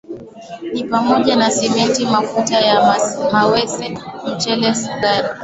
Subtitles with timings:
[0.73, 2.97] ni pamoja na Simenti mafuta ya
[3.33, 5.27] mawese mchele sukari